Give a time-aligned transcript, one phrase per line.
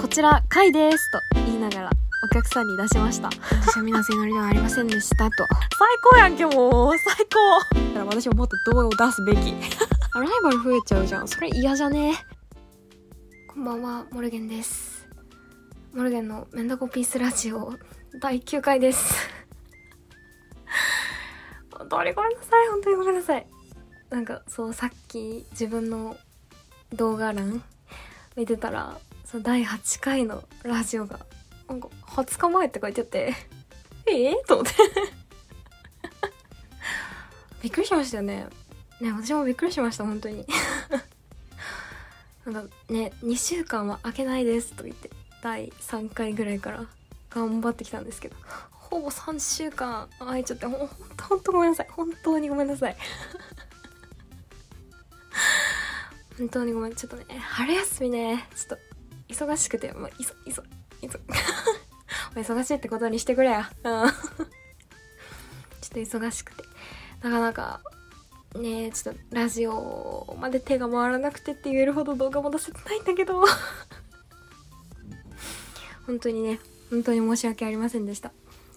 [0.00, 1.90] こちら、カイですと言いながら
[2.24, 3.28] お客さんに出しました。
[3.62, 5.46] 私は皆さん乗りではありませんでしたと。
[5.46, 6.98] 最高やんけ、もう。
[6.98, 7.74] 最高。
[7.74, 9.54] だから私ももっと動画を出すべき。
[10.14, 11.28] ライバル増えちゃうじゃん。
[11.28, 12.14] それ嫌じゃね？
[13.48, 15.06] こんばんは、モルゲンです。
[15.92, 17.74] モルゲンのメンダコピースラジオ
[18.20, 19.28] 第9回です。
[21.72, 22.68] 本当にごめんなさい。
[22.68, 23.46] 本当にごめんなさい。
[24.10, 26.16] なんか、そう、さっき自分の
[26.92, 27.62] 動画欄
[28.36, 28.98] 見てたら、
[29.30, 31.20] そう第8回のラジオが、
[31.68, 33.34] なんか、20日前って書いてあって、
[34.06, 34.36] ええ？
[34.48, 34.72] と思って。
[37.60, 38.46] びっくりしましたよね。
[39.02, 40.46] ね、私もびっくりしました、本当に。
[42.46, 45.10] なんかね、2週間は開けないですと言って、
[45.42, 46.86] 第3回ぐらいから
[47.28, 48.36] 頑張ってきたんですけど、
[48.70, 51.88] ほぼ3週間空いちゃって、ほんと、ほんとごめんなさい。
[51.90, 52.96] 本当にごめんなさい。
[56.38, 56.94] 本当にごめん。
[56.94, 58.87] ちょっとね、春休みね、ちょっと
[59.28, 60.62] 忙しくて、まあ、いそ、いそ、
[61.02, 61.18] いそ、
[62.36, 63.70] お忙しいってことにしてくれや。
[63.84, 64.08] うん。
[64.08, 64.08] ちょっ
[65.90, 66.64] と忙しくて。
[67.22, 67.80] なかなか、
[68.56, 73.44] ねちょっとラジオまで手が回らなくてって言えるほど動画も出せてないんだけど
[76.06, 78.32] 本当にね本当に申し訳ありませんでしたち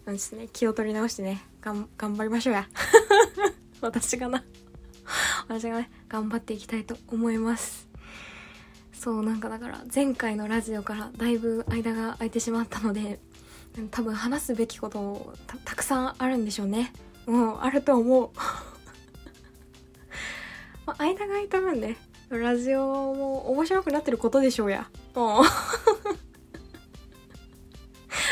[0.09, 2.67] ょっとね気を取り直してねがん頑張りましょうや
[3.79, 4.43] 私がな
[5.47, 7.90] 私がね頑張っていきたいと思います
[9.01, 13.19] そうなんかだから前回のラジオからだいぶ間が空いてしまったので
[13.89, 15.33] 多分話すべきこと
[15.65, 16.93] たくさんあるんでしょうね
[17.25, 18.29] うんあると思う
[20.85, 21.97] ま、間が空いた分ね、
[22.29, 24.87] ラジオも面白くなってることでしょうや。
[25.15, 25.23] うん。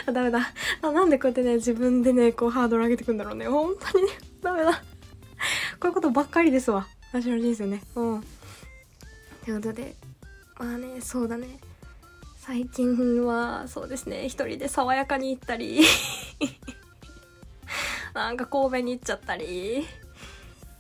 [0.08, 0.92] あダメだあ。
[0.92, 3.48] なんでこうやってね、自分でね、こうハードル上げてくんだろうね。
[3.48, 4.74] 本当にね、ダメだ。
[4.74, 4.80] こ
[5.84, 6.88] ういうことばっかりですわ。
[7.12, 7.82] 私の人生ね。
[7.96, 8.24] うん。
[9.46, 9.96] ということで、
[10.60, 11.58] まあね、そうだね。
[12.38, 15.82] 最近は、そうですね、一人で爽やかに行ったり、
[18.14, 19.88] なんか神戸に行っちゃったり、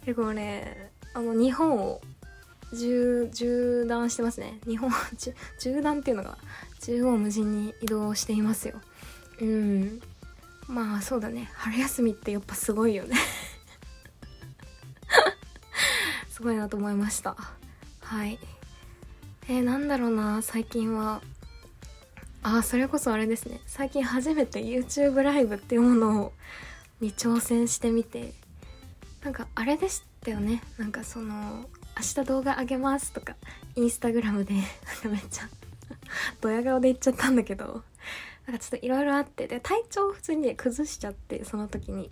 [0.05, 2.01] 結構ね、あの日本を
[2.71, 4.59] 縦縦断してますね。
[4.67, 6.37] 日本縦縦断っていうのが
[6.79, 8.81] 縦横無尽に移動していますよ。
[9.39, 10.01] うん。
[10.67, 11.49] まあそうだね。
[11.53, 13.15] 春休みってやっぱすごいよね。
[16.29, 17.35] すごいなと思いました。
[18.01, 18.39] はい。
[19.49, 21.21] えー、なんだろうな最近は。
[22.43, 23.59] あそれこそあれですね。
[23.65, 26.33] 最近初めて YouTube ライブっていうものを
[27.01, 28.33] に挑戦してみて。
[29.23, 30.61] なんかあれでしたよね。
[30.77, 31.65] なんかその
[31.97, 33.35] 明日動画あげますとか
[33.75, 34.53] インスタグラムで。
[34.53, 34.63] めっ
[35.31, 35.49] ちゃ
[36.41, 37.81] ドヤ顔で言っちゃったんだけど。
[38.45, 39.47] なんかちょっといろいろあって。
[39.47, 42.11] で体調を普通にね崩しちゃってその時に。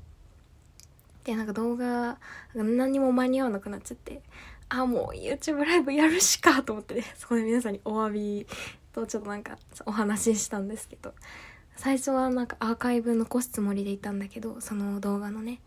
[1.23, 2.17] でなんか動画
[2.55, 4.23] 何にも間に合わなくなっちゃって。
[4.69, 8.47] あもう YouTube ライブやるしかと思ってね そこで皆さんにお詫び
[8.93, 11.13] とちょっとなんかお話ししたんですけど
[11.75, 15.61] 最初はなんかアーカイブ残すつもりでいたんだけどその動画のね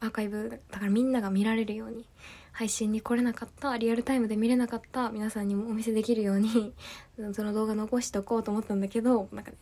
[0.00, 2.06] アーカイブだからみんなが見られるように
[2.52, 6.74] 配信に来れなかったリアルタイムで見れなかった皆さんにもお見せできるように
[7.32, 9.56] その動画残しておこうと思ったんだけどなんかね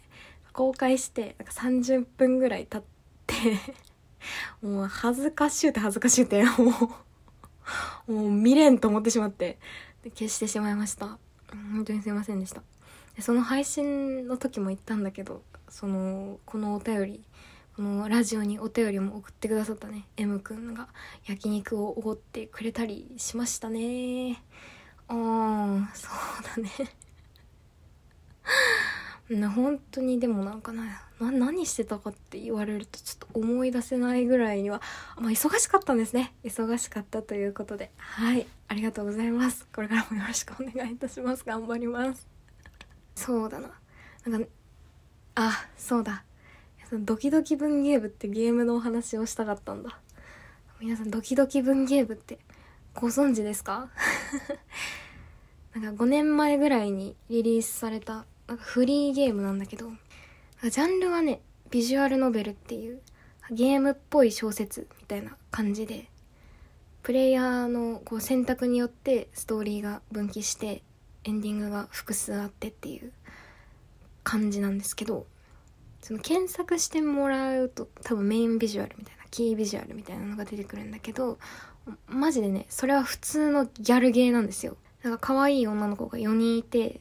[0.53, 2.83] 公開してなんか30分ぐらい経っ
[3.27, 3.59] て
[4.67, 6.65] もう恥ずかしゅうて恥ずかしゅうてもう
[8.07, 9.59] もう見れんと思ってしまって
[10.15, 11.19] 消してしまいました。
[11.73, 12.63] 本当にすいませんでした。
[13.17, 17.25] でその配信の時も言ったんだけどそのこのお便り
[17.77, 20.89] このラジオにお便りも送ってくださったね M くんが
[21.27, 24.43] 焼肉をおごってくれたりしましたね。
[25.09, 26.71] うんそうだね。
[29.31, 34.81] な本当にでもなんかな何してたかって言われるとちょっと思い出せないぐらいには
[35.19, 36.33] まあ忙しかったんですね。
[36.45, 37.91] 忙しかったということで。
[37.99, 38.47] はい。
[38.69, 39.67] ありがとうございます。
[39.75, 41.45] これからもよろしくお願いいたします。
[41.45, 42.27] 頑張ります。
[43.15, 43.71] そうだな。
[44.27, 44.51] なんか
[45.35, 46.25] あそうだ。
[46.93, 49.99] ドキドキ文芸部ってゲームのお話をしたかったんだ。
[50.81, 52.39] 皆さんドキドキ文芸部って
[52.95, 53.91] ご存知ですか？
[55.75, 59.91] なんか5年前ぐらいにリリースされたなんかフリーゲームなんだけど
[60.63, 61.41] ジャンルはね
[61.71, 63.01] ビジュアルノベルっていう
[63.51, 66.09] ゲームっぽい小説みたいな感じで
[67.03, 70.83] プレイヤーのこう選択によってストーリーが分岐して
[71.25, 73.13] エンディングが複数あってっていう
[74.25, 75.27] 感じなんですけど
[76.03, 81.39] その検索してもらうと多分メインビジュアルみたいなキービジュアルみたいなのが出てくるんだけど
[82.07, 84.77] マジでねそれは普通のギャルゲーなんですよ。
[85.03, 87.01] だか可愛い女の子が4人いて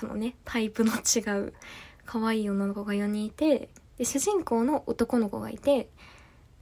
[0.00, 1.52] そのねタイプの違う
[2.06, 3.68] 可愛い女の子が4人いて
[3.98, 5.90] で主人公の男の子がいて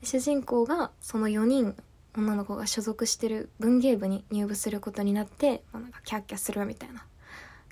[0.03, 1.77] 主人公がその4人
[2.17, 7.07] 女の子が所属してる文芸部に入部することになって、まあ、なんかキャッキャするみたいな。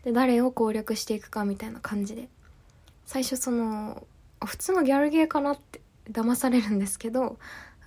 [0.05, 2.29] で誰を攻略していくかみたいな感じで。
[3.07, 4.07] 最初その
[4.45, 5.81] 普通のギャルゲーかなって
[6.11, 7.39] 騙されるんですけど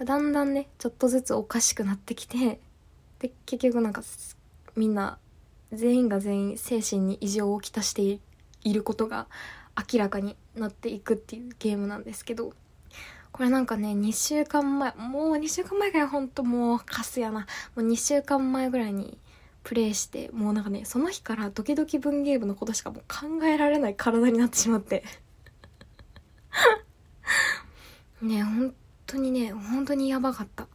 [0.04, 2.60] だんだんねちょっとずつおかしくなってきて
[3.20, 4.02] で結局なんか
[4.76, 5.18] みんな
[5.72, 8.20] 全員が全員精神に異常をきたして
[8.64, 9.28] いることが
[9.92, 12.54] 明らかになっていくっていうゲームなんですけど
[13.32, 17.42] これなんかね2週間前もう2週間前からほんともうカスやな。
[17.76, 19.18] もう2週間前ぐらいに
[19.64, 25.04] プレイしてもうなんかねその日からドキドキ文芸部のことしかもう考えられない体になってしまって。
[28.22, 28.74] ね本
[29.06, 30.68] 当にね本当にやばかった。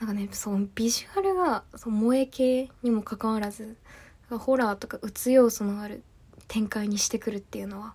[0.00, 3.76] なんかねそうビジュアルがそう萌え系にもかかわらず
[4.30, 6.02] ホラーとかうつ要素のある
[6.46, 7.94] 展開にしてくるっていうのは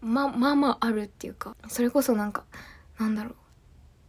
[0.00, 2.44] ままあまああるっていうかそれこそなんか
[2.98, 3.34] なんだろう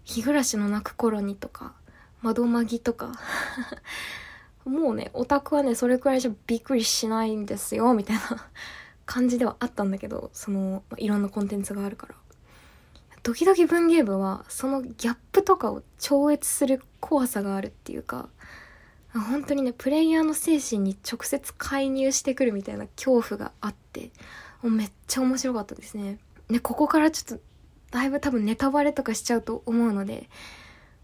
[0.04, 1.74] 日暮らしの泣く頃にとか
[2.22, 3.12] 窓まぎとか
[4.66, 8.50] もうねオタクはねそれくらいじゃびっくりしないんですよみたいな
[9.06, 12.16] 感じではあったんだけどそのいろんなコンテンツがあるから。
[13.24, 18.30] ドキドキ文芸部はそのギャップとかを超越する怖さがあるっていうか
[19.14, 24.12] 本当にねプレイヤーの精神に直接介入してくるみたいな恐怖があって
[24.64, 26.18] もうめっちゃ面白かったですね。
[26.50, 27.44] でここからちょっと
[27.92, 30.30] だいぶ多分ネタバレとかしちゃうと思うので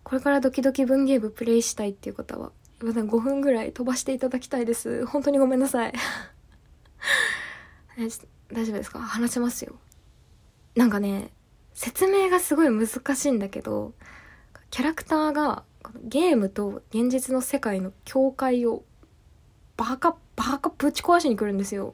[0.04, 5.06] これからドキドキ文芸部プレイしたいっていう方はまだ5分ぐらい飛ばしていただきたいです。
[5.06, 5.94] 本当にごめんなさい。
[7.98, 8.10] 大
[8.66, 9.00] 丈夫ですか？
[9.00, 9.76] 話せますよ。
[10.76, 11.32] なんかね
[11.78, 13.94] 説明がすごい難しいんだけど
[14.72, 15.62] キャラクターが
[16.04, 18.84] ゲームと現実の世界の境界を
[19.78, 21.94] バカバカぶち壊しに来るんですよ。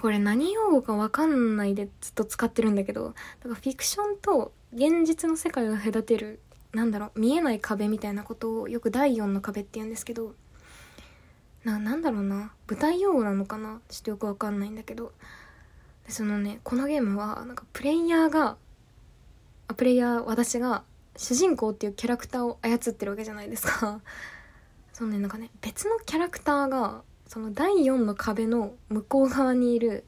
[0.00, 6.38] これ何用語かわかんないでずっと使ってるんだけどだからフィクションと現実の世界を隔てる
[6.72, 10.36] なんだろう見えない壁みたいなことをよく第4の壁って言うんですけど
[11.64, 15.10] ななんだろうな舞台用語なのかなちょっとよくわかんないんだけど。
[16.10, 18.56] そのねこのゲームはなんかプレイヤーが
[19.68, 20.82] あプレイヤー私が
[21.16, 24.00] 主人公っていうキャラクターを操ってるわけじゃないですか。
[24.92, 30.04] そのねなんかね別のキャラクターがその第4の壁の向こう側にいる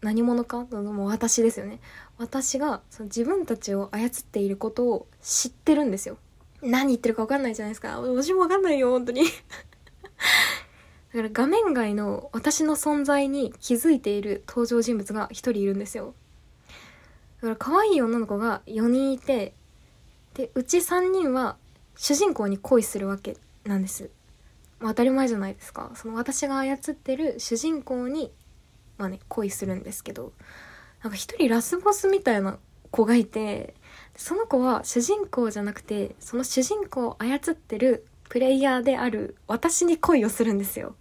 [0.00, 1.80] 何者かもう私ですよね。
[2.18, 6.18] 私がその自分たちを操っていることを知ってるんですよ。
[6.62, 8.00] 何言ってるか分かんないじゃないですか。
[8.00, 9.22] 私も分かんないよ本当に。
[11.12, 16.14] だから画面外の私の存在に気づいている登場人物が1人いるんですよ。
[17.40, 19.54] だから可愛い女の子が4人いて
[20.34, 21.56] でうち3人は
[21.96, 24.10] 主人公に恋するわけなんです、
[24.80, 25.92] 当たり前じゃないですか。
[25.94, 28.32] その私が操ってる主人公に
[28.98, 30.32] まあね恋するんですけど。
[31.02, 32.58] なんか一人ラスボスみたいな
[32.92, 33.74] 子がいて
[34.16, 40.94] その子は主人公じゃなくてその主人公を操ってるプレイヤーである私に恋をするんですよ。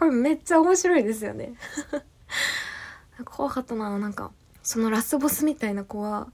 [0.00, 1.52] これめっちゃ面白いですよね。
[3.26, 4.32] 怖かったななんか
[4.62, 6.32] そのラスボスみたいな子は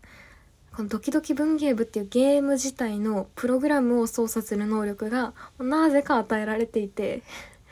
[0.72, 7.24] このドキドキ文芸部っていうゲーム自体のプログラムを操作する能力がなぜか与えられていて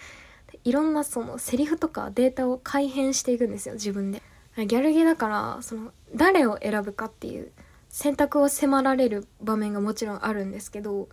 [0.65, 4.21] いろんなそのセリフとかデータを改変していくんですよ自分で。
[4.57, 7.53] ギャルゲーだからその誰を選ぶかっていう
[7.89, 11.09] 選択を迫られる場面がもちろんあるんですけど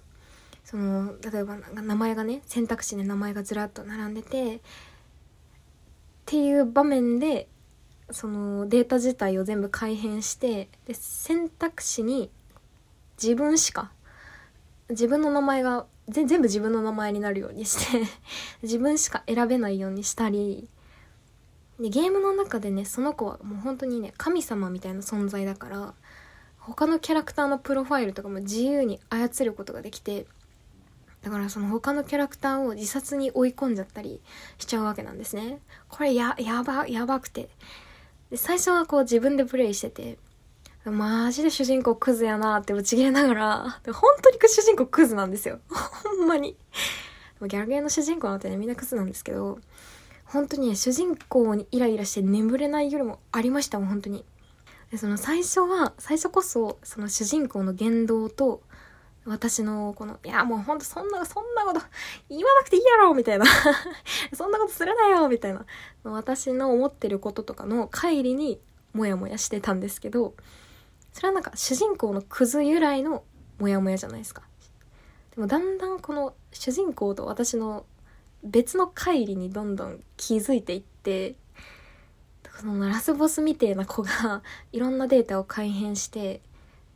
[0.71, 4.59] その例えば名前がね選択肢で名前がずらっと並んでてっ
[6.25, 7.49] ていう場面で
[8.09, 12.29] そのデータ自体を全部改変してで選択肢に
[13.21, 13.91] 自分しか
[14.89, 18.07] 自分の名前が全部自分の名前になるようにして
[18.63, 20.69] 自分しか選べないようにしたり
[21.81, 25.93] でゲームの中でねその子はもう本当にね神様みたいな存在だから
[26.59, 30.27] 他のキャラクターのプロファイルとかも自由に操ることができて
[31.21, 34.21] だからその他のキャラクターを自殺に追い込んじゃったり
[34.57, 35.59] しちゃうわけなんですね。
[35.87, 37.49] これややばやばくて。
[38.31, 40.17] で最初はこう自分でプレイしてて
[40.85, 45.59] マジで主人公クズやなってぶち切れながらで本当に主人公クズなんですよ。
[45.69, 46.57] ほんまに。
[47.41, 49.59] ギャルゲーの主人公なんてねみんなクズなんですけど
[50.25, 54.25] 本当にね主人公にイライラして眠れない夜もありましたもん本当に。
[54.91, 58.61] でその最初は最初こそその主人公の言動と
[59.25, 61.81] 私のこの、いやもうほんとそんな、そんなこと
[62.29, 63.45] 言わなくていいやろみたいな
[64.33, 65.65] そんなことするなよみたいな。
[66.03, 68.59] 私の思ってることとかの乖離に
[68.93, 70.33] モヤモヤしてたんですけど、
[71.13, 73.23] それはなんか主人公のクズ由来の
[73.59, 74.43] モヤモヤじゃないですか。
[75.35, 77.85] でもだんだんこの主人公と私の
[78.43, 81.35] 別の乖離にどんどん気づいていって、
[82.59, 86.41] そのラスボスみてえな子がいろんなデータを改変して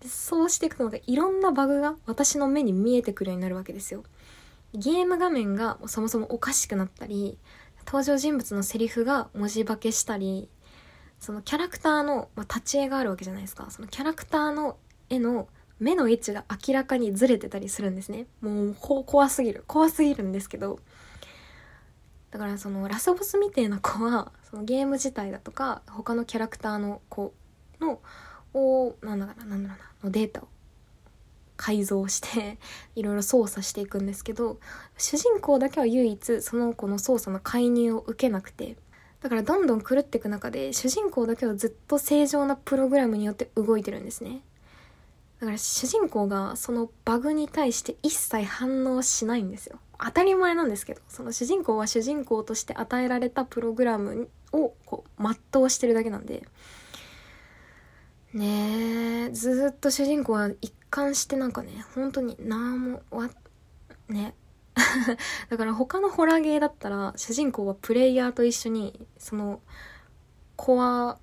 [0.08, 4.04] そうしていくとなんかいろんなバグが私の目に見えてくるようになるわけですよ。
[4.74, 7.38] ゲーム画面がそもそもおかしくなったり
[7.86, 10.50] 登場人物のセリフが文字化けしたり
[11.20, 13.68] そのキャラクターの、まあ、立ち絵があるわけじゃないですか。
[13.70, 14.78] そのキャラクターの
[15.10, 15.48] 絵の
[15.80, 18.28] 目の位置が明らかにずれてたりするんですね。
[18.42, 19.64] もう怖すぎる。
[19.68, 20.80] 怖すぎるんですけど。
[22.32, 27.34] だからそのラスボスみたいな子はそのゲーム自体だとか他のキャラクターの子
[27.80, 28.02] の
[28.56, 30.48] をなんだかななんだろうなのデータを
[31.58, 32.58] 改造して
[32.96, 34.60] いろいろ操作していくんですけど
[34.98, 38.78] 主人公だけは唯一その子の操作の介入を受けなくて
[39.22, 44.42] だからどんどん狂っていく中で主人公だけはずっと正常なプログラムによって動いてるんですね。
[45.40, 49.80] だから主人公がそのバグに対して一切反応しないんですよ。
[49.98, 56.46] 当たり前なんですけどその主人公は主人公として与えられたプログラムをこう全うしてるだけなんで
[58.36, 59.32] ねえ。
[59.32, 63.30] ずっと主人公は一貫してなんかね本当に何もわ
[64.10, 64.36] ね。
[65.50, 69.62] だから他のホラーゲーだったら主人公はプレイヤーと一緒にその
[70.58, 71.18] 怖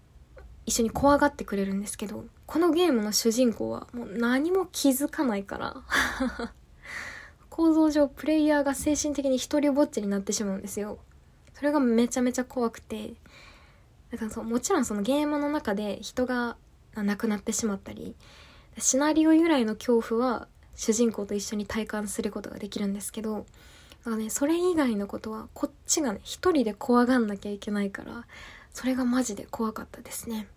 [0.64, 5.82] 一緒に怖がってくれるんですけどこのゲームの主人公はもう何も気づかないから。
[7.50, 10.98] 構造上プレイヤーが精神的に一人ぼっちになってしまうんですよ。
[11.52, 13.12] それがめちゃめちゃ怖くて。
[14.10, 16.56] だからそうもちろんそのゲームの中で人が
[16.94, 18.14] 亡くなってしまったり
[18.78, 23.46] シナリオ由来の恐怖は主人公と一緒に体感することができるんですけど
[24.04, 28.26] だからねそれ以外のことはこっちがね一人で怖がんなきゃいけないから
[28.72, 30.48] それがマジで怖かったですね。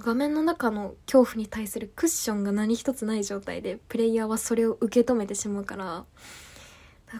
[0.00, 6.04] 画面の中の恐怖に対するクッションが何一つない状態でプレイヤーはそれを受け止めてしまうから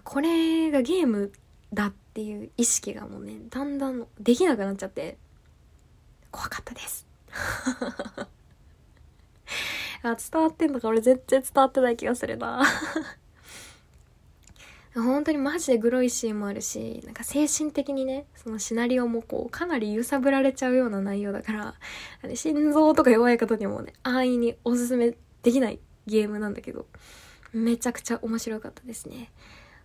[0.03, 1.31] これがゲーム
[1.73, 5.19] だっていう意識がもうねだんだんできなくなっちゃって
[6.33, 7.04] 怖かったです。
[10.03, 10.89] あ伝わってんのか？
[10.89, 12.63] 俺全然伝わってない気がするな。
[14.95, 21.75] 本当にマジでグロいシーンもあるしなんか精神的にねそのシナリオもこうかなり揺さぶられちゃうような内容だから
[22.37, 26.87] 心臓とか弱い方にもね安易におすすめできないゲームなんだけど
[27.53, 29.33] めちゃくちゃ面白かったですね。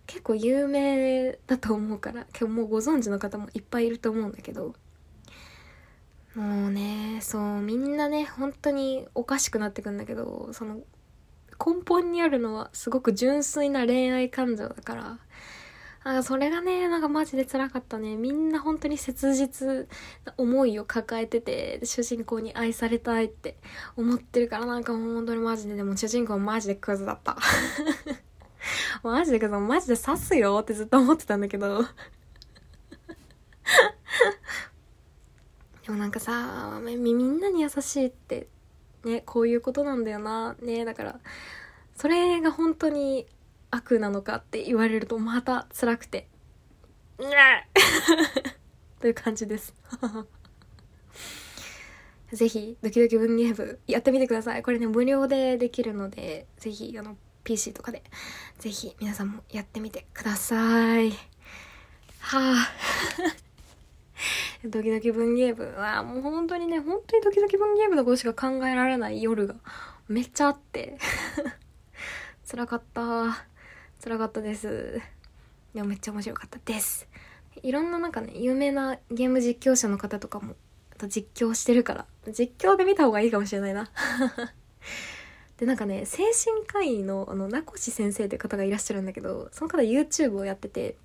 [0.06, 4.74] 結構有名だと思うから今日もうご存知の方もいっぱいいると思うんだけど
[6.34, 10.76] もうねそうみんなね本当におかしくなってくんだけどその
[11.64, 15.18] 根本にあるのはすごく純粋な恋愛感情だから。
[16.02, 18.16] あそれがねなんかマジで辛かったね。
[18.16, 19.86] みんな本当に切実
[20.24, 23.58] な思いを抱えてて主人公に愛されたいって
[23.96, 25.76] 思ってるからなんかもう本当にマジで。
[25.76, 27.36] でも主人公マジでクズだった。
[29.02, 31.84] マジでクズマジで刺すよってずっと思ってたんだけど。
[35.90, 38.46] でもなんかさみんなに優しいって
[39.04, 41.18] ねこういうことなんだよなねだから
[41.96, 43.26] それが本当に
[43.72, 46.28] 悪なのかって言われるとまた辛くて
[47.18, 47.24] う
[49.02, 49.74] という感じです。
[52.32, 54.62] ぜひドキドキ文芸部やってみてください。
[54.62, 58.04] これね無料でできるのでぜひあの PC とかで
[58.60, 61.10] ぜひ皆さんもやってみてください。
[62.20, 62.56] はあ
[64.64, 69.54] ドキドキ文芸部はもう本当にね本当にドキドキ文芸部のことしか考えられない夜が
[70.08, 70.98] めっちゃあって。
[72.50, 73.46] 辛かった。
[74.02, 75.00] 辛かったです。
[75.72, 77.08] でもめっちゃ面白かったです。
[77.62, 80.56] いろんななんかね有名なゲーム実況者の方とかも
[80.98, 83.90] と実況してるから実況で見た方がいいかもしれないな。
[85.56, 90.96] でなんかね精神科医のあの名越先生っていう方がいらっしゃるんだけどその方 YouTube をやってて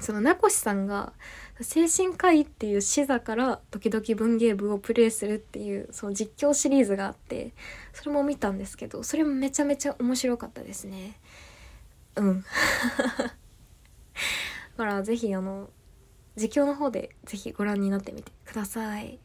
[0.00, 1.12] その名越さんが
[1.60, 7.52] 精神科医っていう視座から時々文芸部をプレイするっていうその実況シリーズがあって
[7.92, 11.18] それも見たんですけどそれもめちゃめちゃ面白かったですね。
[12.16, 12.44] うん。
[14.76, 15.70] だからぜひあの
[16.36, 19.18] 実況の方でぜひご覧になってみてください。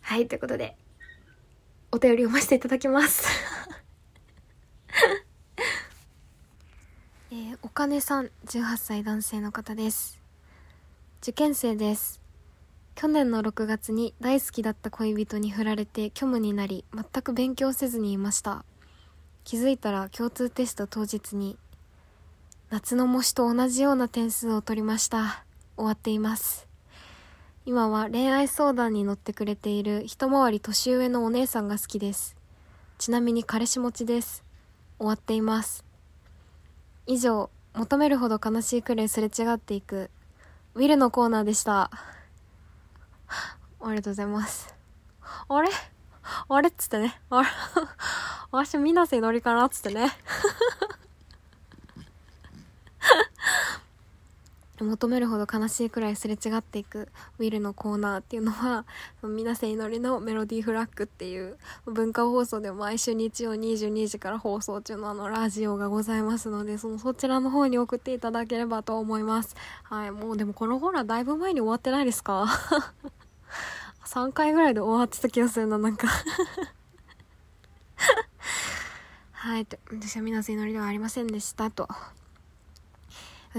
[0.00, 0.76] はいということで
[1.92, 3.28] お便り読ませていただきます。
[7.32, 10.20] えー、お金さん18歳男性の方です。
[11.20, 12.20] 受験生です。
[12.94, 18.64] 去年の6月に大好きだった恋人に振られて虚無になり全く勉強せずにいました。
[19.42, 21.58] 気づいたら共通テスト当日に
[22.70, 25.44] 夏の模試と同じような点数を取りました。
[25.76, 26.68] 終わっています。
[27.64, 32.36] 今は恋愛相談に乗ってくれている一回り年上のお姉さんが好きです。
[32.98, 34.44] ちなみに彼氏持ちです。
[34.98, 35.85] 終わっています。
[37.06, 40.10] 以上求めるほど悲しいくらいすれ違っていく
[40.74, 41.90] ウィルのコーナーでした。
[43.80, 44.74] ありがとうございます。
[45.48, 45.68] あれ？
[46.48, 46.68] あれ？
[46.68, 47.20] っつってね。
[47.30, 47.48] あれ？
[48.50, 49.66] 私、みなせのりかな？
[49.66, 50.10] っつってね。
[54.84, 58.84] 求めるほど悲しいくらいすれ違っていくウィルのコーナーっていうのは、
[59.22, 61.56] 皆せ祈りのメロディーフラッグっていう
[61.86, 69.56] 文化放送で毎週日曜22時から放送中のあのラジオがございますので、そのそちらの方に送っていただければと思います。
[69.84, 72.46] はい、もうでもこのホラーだいぶ前に終わってないですか？
[74.04, 76.06] 3回ぐらいで終わってた気がするな、なんか
[79.32, 81.88] はい、私は皆さん祈りではありませんでしたと。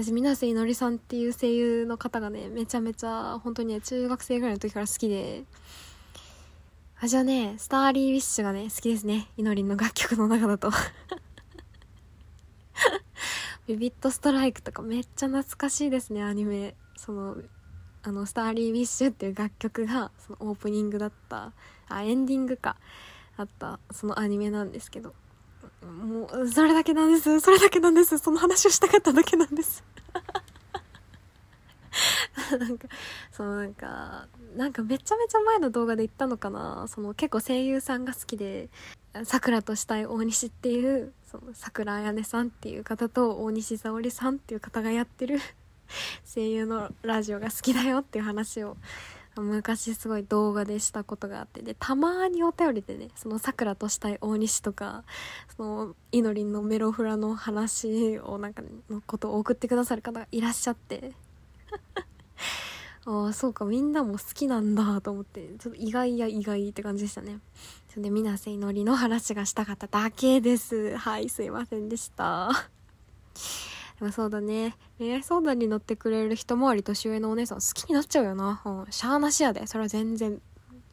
[0.00, 5.42] 私、水瀬いのりさんっていう声優の方がね、めちゃめちゃ、本当にね、中学生ぐらいの時から好きで、
[6.96, 9.26] 私はね、スターリーウィッシュがね、好きですね。
[9.36, 10.70] いのりんの楽曲の中だと。
[13.66, 16.76] ビビットストライクとかめっちゃ懐かしいですね、アニメ。
[16.96, 17.36] その、
[18.04, 21.52] あの、スターリーウィッシュっていう楽曲が、そのオープニングだった、
[21.88, 22.76] あ、エンディングか、
[23.36, 25.12] あった、そのアニメなんですけど。
[25.86, 27.40] もう、それだけなんです。
[27.40, 28.18] それだけなんです。
[28.18, 29.84] その話をしたかっただけなんです。
[32.58, 32.88] なんか、
[33.32, 38.68] そのなんか、なんかめちゃめちゃ前の動画で言ったのかなその結構声優さんが好きで、
[39.24, 45.40] 桜としたい大西っていう、その桜彩音さんっていう方と大西沙織さんっていう方がやってる
[46.24, 48.76] 声優のラジオが好きだよっていう話を
[49.40, 55.04] 昔すごい動画でしたことがあってでたまにお便りでねそのさくらとしたい大西とか
[55.56, 61.12] そのいのりんのメロフラの話をなんか、のことを送ってくださる方がいらっしゃって。
[63.06, 67.40] ああそうかみんなも好きなんだと思ってちょっと意外や意外って感じでしたね。
[67.88, 70.96] それで水瀬いのりの話がしたかっただけです。
[70.96, 72.50] はいすいませんでした。
[73.98, 74.76] でもそうだね。
[74.98, 78.62] 恋愛相談に乗ってくれる一回り年上のお姉さん好きになっちゃうよな。
[78.64, 79.66] うん、しゃーなしやで。
[79.66, 80.40] それは全然、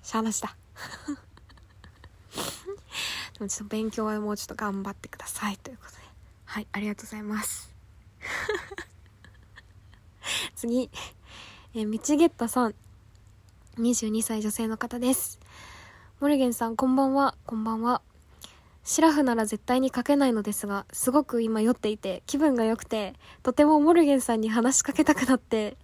[0.01, 0.55] しゃーなしだ。
[3.37, 5.57] でもちょっと勉強はもうちょっと頑張ってください。
[5.57, 5.97] ということで。
[6.45, 7.71] はい、ありがとうございます。
[10.55, 10.89] 次。
[11.75, 12.75] え、ミチゲッタさん。
[13.77, 15.39] 22歳女性の方です。
[16.21, 17.35] モルゲンさん、こんばんは。
[17.45, 18.01] こんばんは。
[18.85, 25.75] シラフなら絶対に書けないのですが、すごく今酔っていて、気分が良くて、とてもモルゲンさんに話しかけたくなって、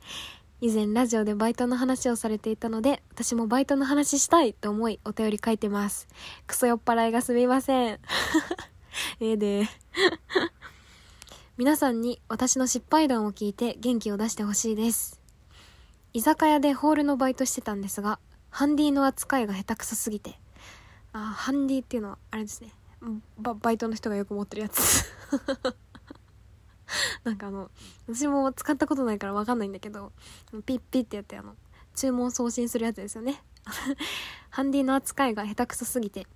[0.61, 6.07] 以前ラジオでバイトの話をされていたので、私もバイトの話したいと思いお便り書いてます。
[6.45, 7.99] クソ酔っ払いがすみません。
[9.19, 9.67] ええで。
[11.57, 15.19] 皆さんに私の失敗談を聞いて元気を出してほしいです。
[16.13, 18.19] 居酒屋でホールのバイトしてたんですが、
[18.51, 20.39] ハンディの扱いが下手くそすぎて、
[21.13, 22.71] あ、ハンディっていうのはあれですね。
[23.39, 25.05] ババイトの人がよく持ってるやつ。
[27.23, 27.71] なんかあの
[28.07, 30.11] 私も使ったことないから分かんないんだけど
[30.65, 31.55] ピッピッってやってあの
[31.95, 33.41] 注文送信するやつですよね。
[34.49, 36.27] ハンディの扱いが下手くそすぎて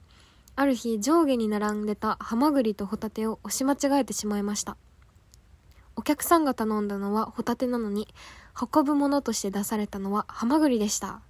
[0.56, 4.78] ある日上下に並んでたハマグリとホタテを押し間違えてしまいました。
[5.98, 8.08] お客さんが頼んだのはホタテなのに
[8.60, 11.22] 運ぶものとして出されたのはハマグリでした。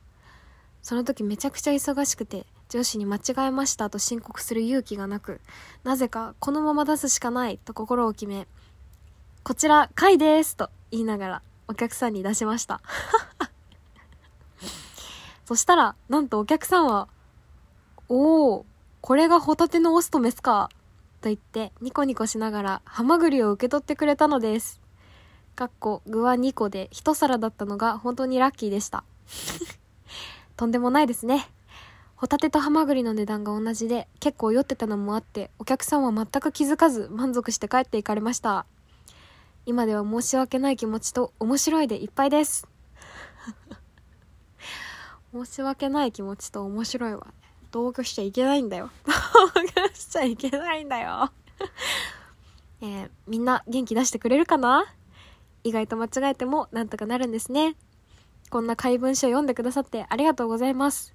[0.82, 5.40] その時めちゃくちゃ忙しくて上司に間違えましたと申告する勇気がなく、
[5.86, 8.50] なぜかこのまま出すしかないと心を決め、
[9.44, 12.82] こちら、貝ですと言いながらお客さんに出しました。
[15.46, 17.08] そしたら、なんとお客さんは、
[18.10, 18.66] おー、
[19.00, 20.70] これがホタテのオスとメスか、
[21.22, 24.82] と言ってニコニコしながらハマグリを受け取ってくれたのです。
[25.56, 29.06] かっこ具は2個で1皿だったのが本当にラッキーでした。
[30.58, 31.55] とんでもないですね。
[32.16, 38.66] ホタテとハマグリの値段が同じで結構酔ってたのもあってお客さんは全く気づかず満足して帰っていかれました。
[39.66, 42.68] 今では申し訳ない気持ちと面白いでいっぱいです。
[45.34, 47.34] 申し訳ない気持ちと面白いは、
[47.72, 48.92] 同居しちゃいけないんだよ。
[49.56, 51.32] 同居しちゃいけないんだよ。
[52.82, 54.86] えー、みんな元気出してくれるかな？
[55.64, 57.76] 意外と間違えてもなんとかなるんですね。
[58.52, 61.15] こんな怪文書読んでくださってありがとうございます。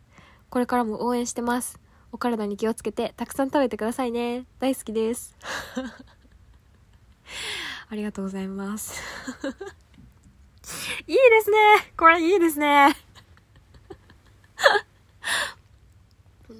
[0.50, 1.78] これからも応援してます。
[2.12, 4.44] お体に気をつけて、たくさん食べてくださいね。
[4.58, 5.36] 大好きです。
[7.88, 9.00] ありがとうございます。
[11.06, 11.56] いいですね
[11.96, 12.94] これいいですね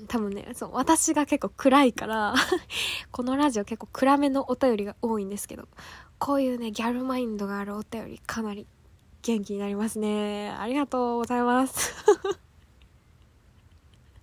[0.09, 2.35] 多分ね、そう、私が結構暗いから
[3.13, 5.69] このラジオ結構暗めのお便りが多いんですけど、
[6.19, 8.67] こういうね、ギャルマインドがあるお便りかなり
[9.23, 10.51] 元気になりますね。
[10.51, 11.95] ありがとうございます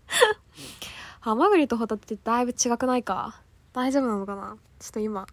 [1.19, 3.41] ハマグリとホタテってだいぶ違くないか？
[3.73, 4.57] 大丈夫なのかな？
[4.79, 5.27] ちょっと今、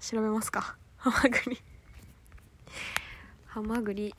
[0.00, 0.76] 調べますか。
[0.96, 1.62] ハマグリ。
[3.46, 4.14] ハマグリ。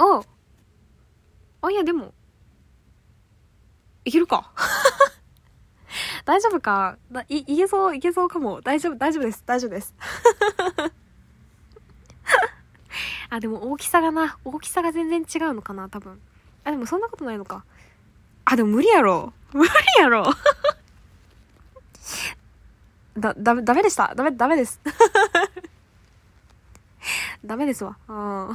[0.00, 0.24] お
[1.60, 2.14] あ、いや、でも、
[4.04, 4.52] いけるか。
[6.24, 6.98] 大丈夫か？
[7.28, 8.60] い、いけそう、いけそうかも。
[8.60, 9.42] 大丈夫、大丈夫です。
[9.44, 9.94] 大丈夫です。
[13.30, 16.20] あ、でも大きさがな、大きさが全然違うのかな、多分。
[16.68, 17.64] あ、でもそんなことないのか。
[18.44, 19.32] あ、でも無理やろ。
[19.54, 20.24] 無理やろ。
[23.16, 24.14] だ、だめ、ダメでした。
[24.14, 24.78] ダメ、ダメです。
[27.42, 27.96] ダメですわ。
[28.06, 28.54] うん。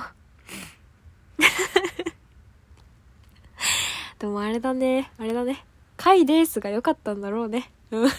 [4.19, 5.11] でもあれだね。
[5.17, 5.65] あれだね。
[5.97, 7.71] 回ですが良かったんだろうね。
[7.89, 8.09] うん。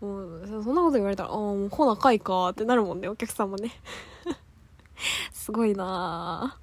[0.00, 3.70] もう、そんなこと言われたら、ああ、もうほな回かってなるもんね、お客さんもね。
[5.30, 6.58] すごいな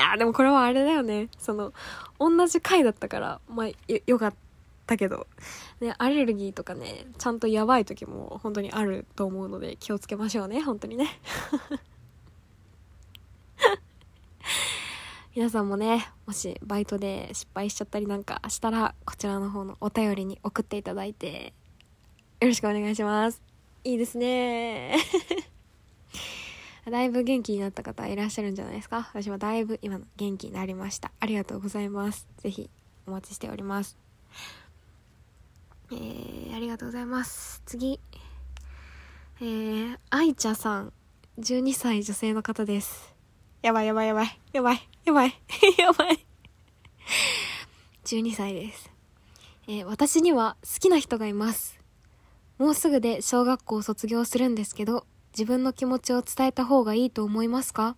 [0.00, 1.28] いや、でもこれはあれだよね。
[1.38, 1.74] その、
[2.18, 3.74] 同じ回だったから、まあ、よ、
[4.06, 4.34] よかっ
[4.86, 5.26] たけど、
[5.80, 11.06] ね、アレルギーとかね、ちゃんとやばい時も本当にあると思うので、気をつけましょうね、本当にね。
[15.36, 21.52] 皆さんもね、もしバイトで失敗しちゃったりなんかしたら、こちらの方のお便りに送っていただいて、
[22.40, 23.42] よろしくお願いします。
[23.84, 24.96] いいですね
[26.88, 29.08] だいぶ元気になった方いらっしゃるんじゃないですか？
[29.12, 31.12] 私はだいぶ今元気になりました。
[31.20, 32.26] ありがとうございます。
[32.38, 32.70] ぜひ
[33.06, 33.96] お待ちしております。
[35.92, 37.62] えー、ありがとうございます。
[37.66, 38.00] 次。
[39.40, 40.92] えー、愛茶さん、
[41.38, 43.14] 12歳女性の方です。
[43.62, 44.38] やばいやばいやばい。
[44.52, 44.88] やばい。
[45.04, 45.34] やばい。
[45.78, 46.26] やばい。
[48.04, 48.90] 12歳です。
[49.66, 51.78] えー私には好きな人がいます。
[52.58, 57.96] もうすぐで小学校を卒業するんですけど、自分の気持ちを伝えた方がいいと思いますか？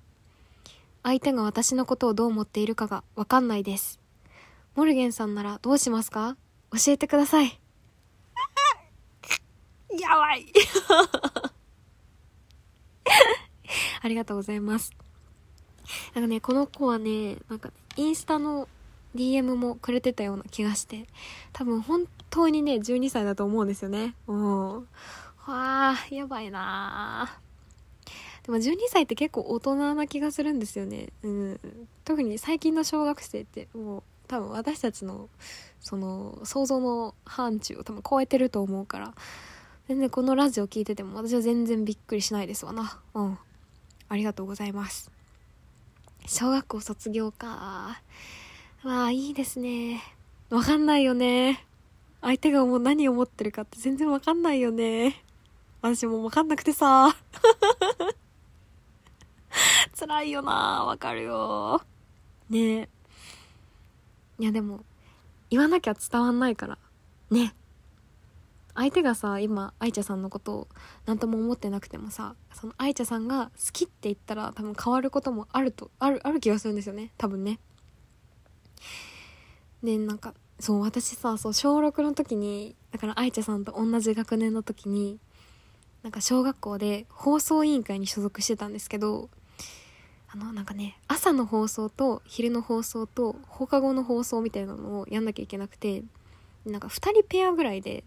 [1.02, 3.98] 相手が私のことをどう思っているかがわかんないです。
[4.74, 6.36] モルゲンさんならどうしますか？
[6.72, 7.58] 教えてください。
[9.98, 10.46] やばい。
[14.02, 14.92] ありがとうございます。
[16.14, 18.68] なんかね、この子はね、なんか、インスタの
[19.14, 21.06] DM もくれてたような気がして、
[21.52, 24.14] 多分本当にね、12歳だと思うんですよね。
[24.26, 24.88] うん。
[25.46, 31.08] わあ、やばいなーでも12歳って結構大人な気がするんですよね。
[31.22, 31.60] うん。
[32.04, 35.28] 特に最近の小学生って、もう、多分私たちの、
[35.80, 39.14] その、想像の範疇を多分超えてると思うから、
[39.88, 43.00] 全然このラジオ聞いてても私は全然びっくりしないですわな。
[43.14, 43.38] うん。
[44.08, 45.10] ありがとうございます。
[46.26, 48.00] 小学校卒業か。
[48.84, 50.02] わあ、いいですね。
[50.50, 51.64] わかんないよね。
[52.20, 55.22] 相手がもう何を思ってるかって全然わかんないよね。
[55.82, 57.10] 私もわかんなくてさ。
[59.98, 61.82] 辛いよなわかるよ。
[62.48, 62.88] ねえ。
[64.38, 64.84] いやでも、
[65.50, 66.78] 言わなきゃ伝わんないから。
[67.30, 67.54] ね。
[68.74, 70.68] 相手がさ、今、愛茶さんのことを
[71.04, 77.12] 何とも思ってなくてもさ、その愛茶さんが好きって言ったら多分変わることもあると、ある、ある気がするんですよね。
[77.18, 77.58] 多分ね。
[79.82, 85.18] で、なんか、そう、私さ、そう、小6の時に、だから愛茶さんと同じ学年の時に、
[86.02, 89.30] なんか小学校で放送委員会に所属してたんですけど、
[90.28, 96.02] あの、なんかね、朝の放送と昼の放送と放課後の放送みたいなのをやんなきゃいけなくて、
[96.64, 98.04] なんか2人ペアぐらいで、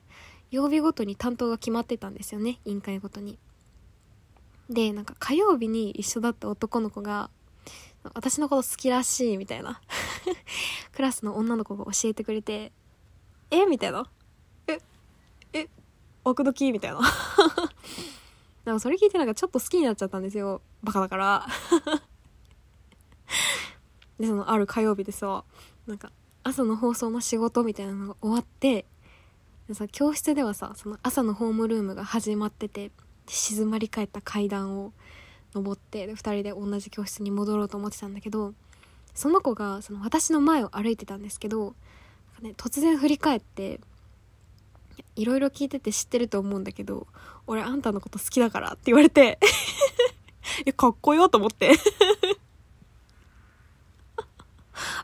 [0.52, 3.38] 曜日ごとに担当が決まってたんですよね、委員会ごとに。
[4.70, 7.30] で、なんか火曜日に一緒だった男の子が、
[8.14, 9.82] 私のこと好きらしいみたいな
[10.94, 12.72] クラスの女の子が教えてくれて、
[13.52, 13.66] え？
[13.66, 14.10] みたいな。
[14.68, 14.80] え、
[15.54, 15.70] え、
[16.26, 17.00] 奥時みたいな。
[18.66, 20.62] なんかそれ聞いてなんかちょっと好きになっちゃったんですよ。
[20.84, 21.48] バカだから。
[24.20, 25.44] で、そのある火曜日でさ、
[25.86, 26.12] なんか
[26.44, 28.86] 朝の放送の仕事みたいなのが終わって、
[29.68, 32.92] でさ、教室ではさ、その朝のホームルームが始まってて、
[33.28, 34.94] 静まり返った階段を
[35.54, 38.54] 登って、で、二人で同じ教室に戻ろうと思ってたんだけど、
[39.14, 41.76] その子が、その私の前を歩いてたんですけど、なんか
[42.42, 43.80] ね、突然振り返って、
[45.16, 47.08] いろいろ聞いてて知ってると思うんだけど、
[47.48, 49.40] 俺あんたのこと好きだからって言われて、
[50.66, 51.72] え、かっこよと思って。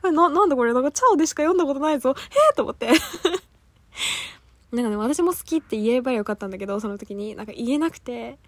[0.04, 2.12] な、なんだこれなんかチャオでしか読んだことないぞ。
[2.12, 2.14] へ
[2.52, 2.88] えと思って。
[4.72, 7.36] なんかね、私も好きって言えばよかったんだけど、その時に。
[7.36, 8.40] なんか言えなくて、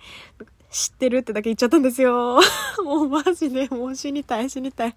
[0.72, 2.40] 知ってるってだけ言っちゃったんですよ。
[2.84, 4.96] もうマジで、もう死にたい、死にたい。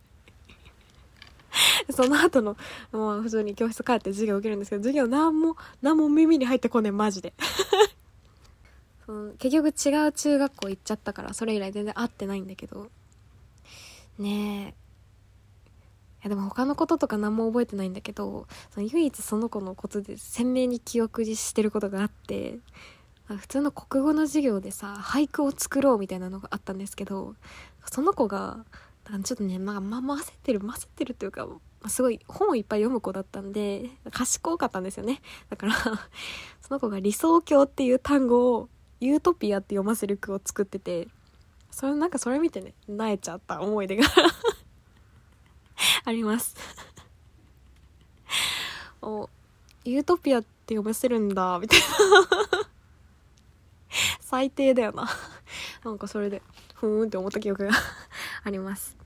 [1.93, 2.57] その後の、
[2.93, 7.33] もう普通に教室帰って授業受けるんですけど、授業なんも、なんも耳に入ってこねえ、マジで。
[9.07, 12.91] その結局違う中学校行っちゃったから、それ以来全然会ってないんだけど。
[14.19, 14.87] ねえ。
[16.23, 22.59] いやでも他のこととか何も覚えてないんだけど、その唯一その子のことで鮮明に記憶してることがあって、
[23.29, 27.35] 普通の国語の授業でさ、俳句を作ろうみたいなのがあったんですけど、
[27.91, 28.65] その子が、
[29.25, 31.49] ちょっとね、まあ、まあ、混ぜてる、混ぜてるっていうか、
[31.89, 35.21] すごい本をいっぱい読む子だったんで、賢かったんですよね。
[35.51, 35.75] だから、
[36.61, 38.69] その子が理想郷っていう単語を、
[39.01, 41.09] ユートピアって読ませる句を作ってて、
[41.71, 44.05] それなんかそれ見てね萎えちゃった思い出が
[46.07, 46.57] あります。
[49.03, 49.29] お
[49.85, 51.87] ユートピアって読ませるんだみたいな。
[54.21, 55.07] 最低だよな。
[55.85, 56.43] なんかそれで
[56.75, 57.73] ふーんって思った記憶が
[58.43, 58.97] あります。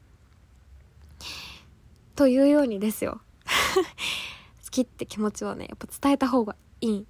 [2.20, 3.22] というようにですよ。
[4.62, 7.06] 好きって気持ちはねやっぱ伝えた方がいい。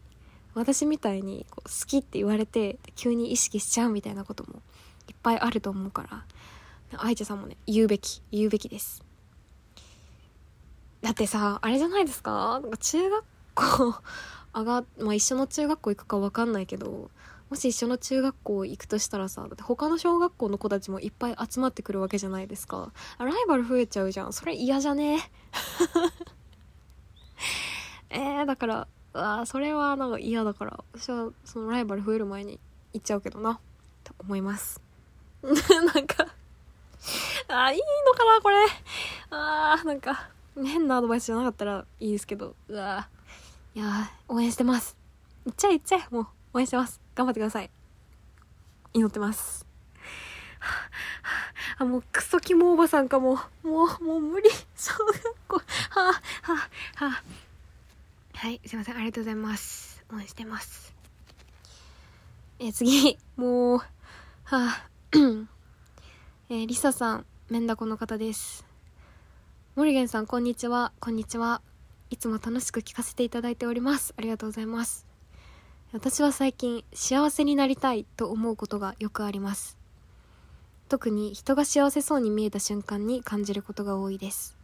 [0.55, 4.63] 私みたいにこう好きって言われて急に意識しちゃうみたいなことも
[5.09, 6.25] いっぱいあると思うから
[7.01, 9.03] 愛茶さんもね言うべき言うべきです。
[11.03, 12.61] だってさあれじゃないですか？
[12.63, 13.25] なんか中学
[13.57, 13.95] 校
[14.55, 17.11] 上が、まあ、一緒の中学校行くか分かんないけど
[17.51, 22.93] もし一緒の中学校行くとしたらさだって他の小学校の子たちもいっぱい集まってくるわけじゃないですか。
[23.19, 24.33] ライバル増えちゃうじゃん。
[24.33, 25.19] それ嫌じゃね？
[28.11, 30.85] えー、だからあそれはなんか嫌だから。
[30.93, 32.61] 私はそのライバル増える前に
[32.93, 33.59] 行っちゃうけどな。
[34.05, 34.81] と思います。
[35.43, 35.53] なん
[36.07, 36.27] か
[37.49, 38.57] あいいのかなこれ。
[39.31, 42.55] あーなんか変なアドバイスじゃなかったらいいですけど。
[42.69, 43.09] うわ
[43.75, 44.97] いや応援してます。
[45.47, 46.07] 行っちゃえ行っちゃえ。
[46.15, 47.01] もう応援してます。
[47.21, 47.71] 頑張ってください。
[48.95, 49.67] 祈ってます。
[51.77, 53.35] あもうクソキモおばさんかも。
[53.63, 54.49] もうもう無理。
[54.75, 55.57] 小学校。
[55.59, 55.63] は
[55.97, 56.21] あは
[56.99, 57.23] あはあ。
[58.39, 58.97] はいすいません。
[58.97, 60.03] ありがとうございます。
[60.11, 60.95] 応援してます。
[62.59, 63.19] え次。
[63.37, 63.87] もうは
[64.45, 64.89] あ。
[66.49, 68.65] えー、リサさんメンダコの方です。
[69.77, 70.93] モリゲンさんこんにちは。
[71.01, 71.61] こんにちは。
[72.09, 74.15] いつも楽しく聞かせていただいております。
[74.17, 75.10] ありがとうございます。
[75.93, 79.77] 私は最近幸せになりたいと思うことがよくあります。
[80.89, 84.57] 特に人が幸せそうに見えた瞬間に感じることが多いです。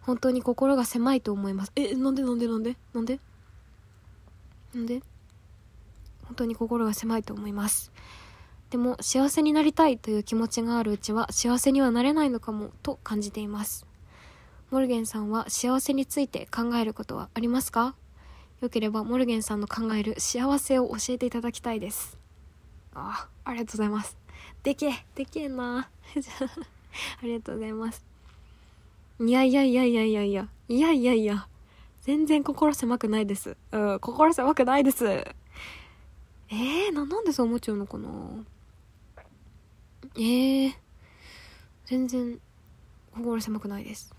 [0.00, 1.72] 本当に心が狭いと思います。
[1.76, 3.20] えなんでなんでなんでなんで？
[4.74, 5.00] なんで？
[6.24, 7.92] 本当に心が狭いと思います。
[8.70, 13.86] でも幸せになりたいという気持ちがあるうちは幸せにはなれないのかもと感じています。
[14.72, 17.94] モルゲンさんは幸せについて考えることはありますか？
[18.62, 22.16] よければモルゲンさんの考える幸せを教えていただきたいです。
[22.94, 24.16] あありがとうございます。
[24.62, 25.88] でけえでけえな。
[27.20, 28.04] ありがとうございます。
[29.18, 30.48] いやいやいやいやいやいや。
[30.68, 31.48] いやいやいや。
[32.02, 33.56] 全然心狭くないです。
[33.72, 35.06] うん心狭くないです。
[35.06, 38.08] えー、ななんでそう思っちゃうのかな。
[40.14, 40.74] えー、
[41.86, 42.38] 全然
[43.12, 44.14] 心狭くないです。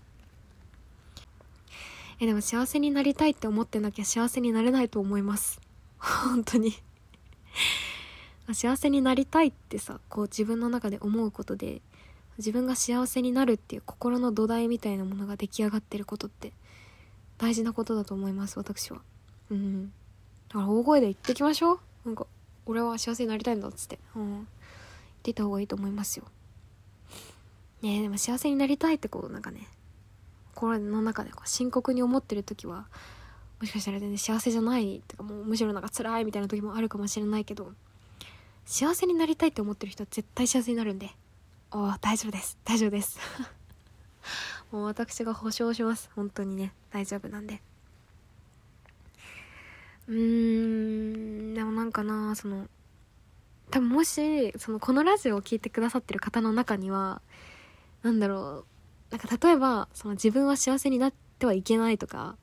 [2.24, 5.60] えでも幸せになりたいって思ってなきゃ幸せになれないと思います。
[5.98, 6.74] 本当に。
[8.52, 11.80] 幸せになりたいってさこう自分の中で思うことで
[12.36, 16.52] 自分が幸せになるっていう心の土台みたいなものが出来上がってることって
[17.38, 19.02] 大事なことだと思います私は。
[19.50, 19.92] うん。
[20.48, 21.80] だから大声で言ってきましょう。
[22.06, 22.26] なんか
[22.66, 23.98] 俺は幸せになりたいんだっつって。
[24.16, 24.30] うん。
[24.30, 24.44] 言っ
[25.22, 26.24] ていた方がいいと思いますよ。
[27.82, 29.68] ねえでも幸せになりたいってこうなんかね
[30.54, 32.86] 心の中でこう深刻に思ってる時は
[33.60, 37.72] もしかしたら全然幸せじゃないとかもうむしろなんか辛いみたいな時もあるかもしれないけど
[38.64, 41.10] 幸せになりたいって思ってる人は絶対幸せになるんで
[41.76, 42.56] お大丈夫です。
[42.64, 43.18] 大丈夫です。
[44.70, 46.08] もう私が保証します。
[46.14, 46.72] 本当にね。
[46.92, 47.60] 大丈夫なんで。
[50.06, 52.68] うーんでもなんかなその
[53.70, 57.20] 多分もしそのこのラジオを聴いてくださってる方の中には
[58.04, 58.73] なんだろう。
[59.14, 62.36] なんか例えばその自分は幸せになってはいけないとか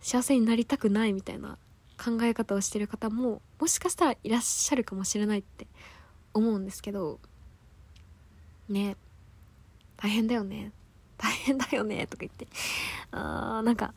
[0.00, 1.56] 幸せになりたくないみたいな
[2.04, 5.68] 考え方をしてる方ももしかしたらいらっしゃるかもしれないって
[6.34, 7.20] 思うんですけど
[8.68, 8.96] ね
[9.98, 10.72] 大変だよね。
[11.16, 12.48] 大変だよねとか言って
[13.12, 13.94] あーなんか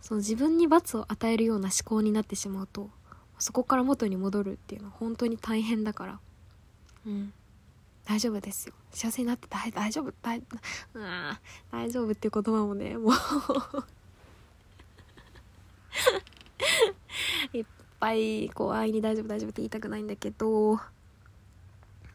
[0.00, 2.90] その自分に罰を与えるような思考になってしまうと
[3.38, 6.20] そこから元に戻るっていうのは本当に大変だから。
[7.06, 7.32] うん。
[8.08, 8.74] 大丈夫ですよ。
[8.90, 10.44] 幸せになって大大丈夫大うん
[11.70, 13.12] 大丈夫っていう言葉もねもう。
[17.52, 17.64] いっ
[18.00, 20.80] ぱいこう愛に大丈夫大丈夫って言いたくないんだけど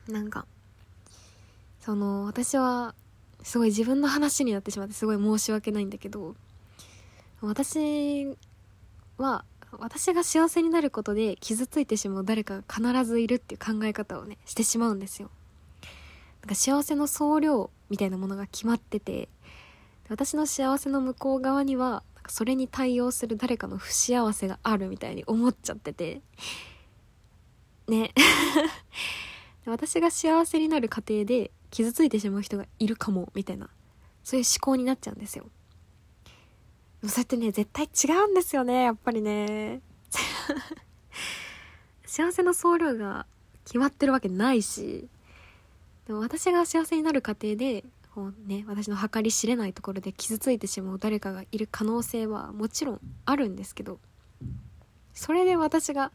[0.08, 0.48] なんか
[1.80, 2.96] その私は
[3.44, 6.36] すごい自分の話になってしまってすごい申し訳ないんだけど
[7.42, 8.36] 私
[9.18, 15.30] は私が幸せになることで傷ついてしまう誰かが必ずいるっていう考え方をねしてしまうんですよ。
[16.44, 19.30] なんか幸せの総量みたいなものが決まってて
[20.10, 26.22] 私の幸せの向こう側にはそれに対応する誰かの不幸せがあるみたいに思っちゃってて。
[27.88, 28.14] ね。
[29.66, 33.70] 私が幸せになる過程で傷ついてしまう人がいるかもみたいな
[34.24, 35.46] そういう思考になっちゃうんですよ。
[37.02, 39.82] でもそうやってね絶対違うんですよねやっぱりね。
[42.06, 43.26] 幸せの総量が
[43.64, 45.08] 決まってるわけないし
[46.08, 54.00] でも私が幸せになる過程でこうね私の計り知れないところで傷ついてしまう誰かがいる可能性はもちろんあるんですけど
[55.13, 56.12] それで私が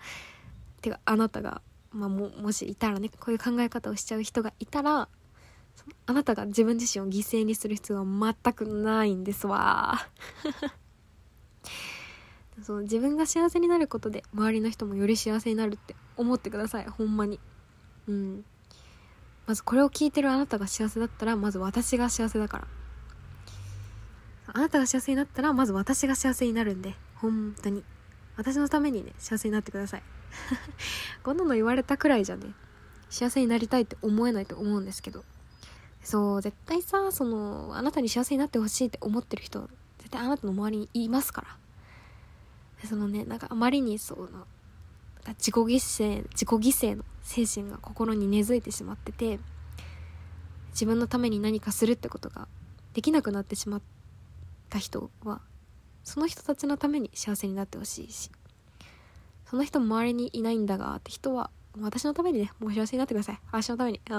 [0.81, 5.09] てかあなたが、まあ、ももしいたらねこういう考え方をしちゃう人がいたら
[6.07, 10.09] あなたが自分自身を犠牲にする必要は全くないんですわ。
[12.63, 17.39] そう自分が幸せになることで周りの人もより幸せになるって思ってくださいほんまに。
[18.09, 18.45] うん。
[19.49, 22.67] まずこれを聞いてるあなたが幸せだったらまず私が幸せだから。
[24.49, 26.95] あなたが幸せになったらまず私が幸せになるんで。
[27.15, 27.83] 本当に。
[28.37, 30.03] 私のためにね幸せになってください。
[31.25, 32.53] こんなの言われたくらいじゃね
[33.09, 35.25] 幸せになりたいって思えないと思うんですけど。
[36.03, 41.41] そう絶対さそのあなたに幸せになってほしいって思ってる人絶対あなたの周りにいますか
[42.83, 42.87] ら。
[42.87, 44.47] そのねなんかあまりにその
[45.35, 49.39] 自己犠牲自己犠牲の精神が心に根付いてしまってて
[50.71, 52.49] 自分のために何かするってことが
[52.95, 53.83] できなくなってしまっ
[54.71, 55.41] た人は
[56.05, 58.31] その人たちのために幸せになってほしいし
[59.51, 63.41] その人周りにいないんだがって人は私のためにねもう幸せになってください。
[63.51, 64.01] 私のために。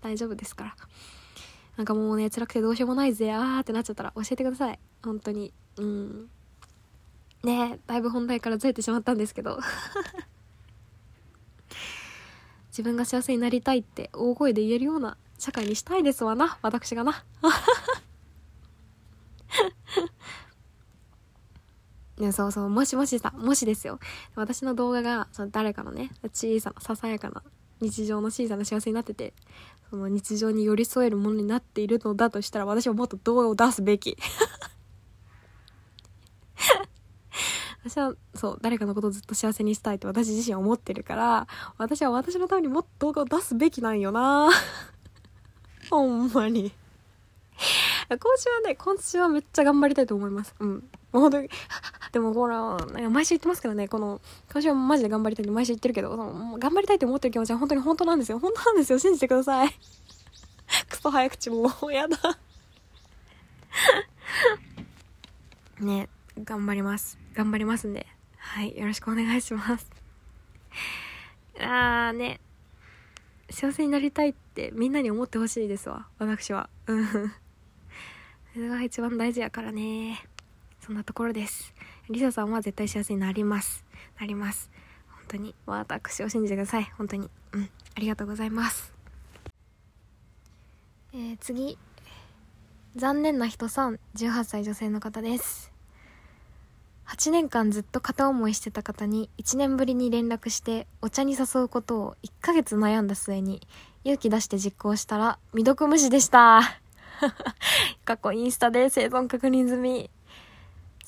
[0.00, 0.76] 大丈夫ですから。
[1.76, 3.32] なんかもうね辛くてどうしようもないぜ。
[3.32, 4.78] あーってなっちゃったら教えてください。
[5.02, 5.52] 本当に。
[5.76, 6.30] うん。
[7.44, 9.60] ねだいぶ本題からずれてしまったんですけど。
[12.70, 16.58] 自分が幸せになりたいって大声で言えるような社会にしたいですわな。
[16.60, 17.24] 私がな。
[22.18, 23.98] ね、そうそう、もしもしさ、もしですよ。
[24.34, 27.42] 私の動画が、その誰かのね、小さな、ささやかな、
[27.80, 29.34] 日常の小さな幸せになってて、
[29.90, 34.16] その日常に寄り添えるものになっているのだとしたら、私はもっと動画を出すべき。
[37.84, 44.50] 私は、そう、誰かのことをずっと幸せにしたいって私自身思ってるから、私は私のためにもっと動画を出すべきなんよな
[45.90, 46.72] ほんまに。
[48.08, 50.54] 今週はね、今週はめっちゃ頑張りたいと思います。
[50.60, 50.70] うん。
[50.70, 50.80] も
[51.14, 51.50] う本当に、
[52.12, 52.76] でもほら、
[53.10, 54.20] 毎週言ってますけどね、この、
[54.50, 56.16] 今週はマジで頑張りたいって毎週言ってるけど、
[56.58, 58.38] 頑張りたいって思ってる気持ちは本当に本当なんですよ。
[58.38, 58.98] 本当なんですよ。
[58.98, 59.68] 信じてください。
[60.88, 62.16] クソ早口もう、やだ。
[65.80, 66.08] ね、
[66.42, 67.23] 頑張ります。
[67.34, 68.06] 頑張りますんで。
[68.38, 69.90] はい、よろしくお願いします。
[71.58, 72.40] あーね、
[73.50, 76.08] 幸せになりたいってみんなに思ってほしいですわ。
[76.18, 76.70] 私は。
[76.86, 77.06] うん。
[78.54, 80.24] それが一番大事やからね。
[80.80, 81.74] そんなところです。
[82.08, 83.84] リサさんは絶対幸せになります。
[84.20, 84.70] なります。
[85.08, 85.54] 本当に。
[85.66, 86.84] 私を信じてください。
[86.96, 87.28] 本当に。
[87.52, 87.70] うん。
[87.96, 88.94] ありがとうございます。
[91.12, 91.78] えー、次。
[92.94, 95.73] 残念な人さん、18歳女性の方です。
[97.06, 103.60] 8年間ずっと片思いしてた方に1年ぶりに連絡してお茶に誘うことを1ヶ月悩んだ末に
[104.04, 106.60] 勇気出して実行したら未読無視でした。
[108.04, 110.10] 過去インスタで生存確認済み。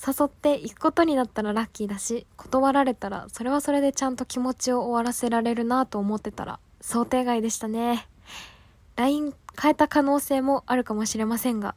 [0.05, 8.07] 誘って行くことになったらラッキーだし、断られたらそれはそれでちゃんと気持ちを終わらせられるなと思ってたら想定外でしたね。
[8.95, 11.75] LINE 変えた可能性もあるかもしれませんが、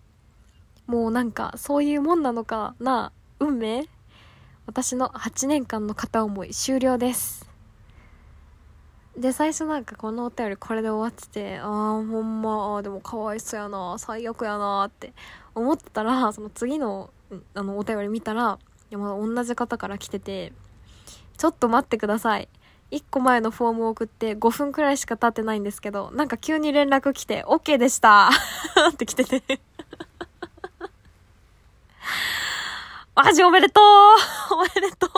[0.87, 3.88] もうなんかそういうもんなのかな、運命？
[4.70, 7.44] 私の8年間の片思い終了です。
[9.16, 15.12] で、最初なんかこのお便りこれで終わってて、ああ、ほんま、でもかわいそうやな、最悪やなって
[15.56, 17.11] 思ってたら、その次の、
[17.54, 18.61] あの、お便り見たら、
[18.92, 20.52] いやまだ同じ方から来てて、
[21.37, 22.48] ちょっと待ってください。
[22.92, 28.30] 1個前のフォームを送って5分くらいしか経ってないんですけど、なんか急に連絡来て、OK でした
[28.92, 29.42] って来てて
[33.14, 33.85] マジおめでとう
[34.55, 35.11] おめでとう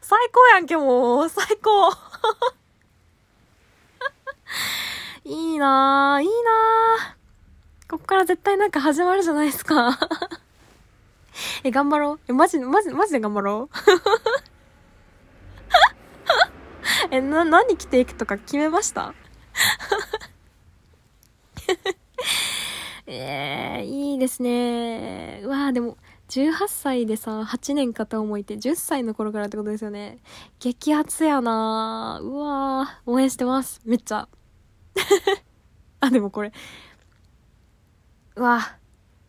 [0.00, 1.28] 最高やんけ、もう。
[1.28, 1.90] 最高
[5.24, 7.90] いいなぁ、いいなぁ。
[7.90, 9.98] こっから絶対なんか始まるじゃないですか。
[11.64, 12.20] え、頑張ろう。
[12.28, 13.76] え、マジ、マジ、マジで頑張ろう。
[17.10, 19.14] え、な、何着ていくとか決めました？
[23.06, 25.40] えー、いいですね。
[25.44, 25.96] うわーでも、
[26.28, 30.18] 18歳でさ、8年片思いって10歳の頃からってことですよね。
[30.58, 33.80] 激アツやなうわー応援してます。
[33.84, 34.28] めっちゃ。
[36.00, 36.52] あ、でもこれ。
[38.36, 38.78] うわ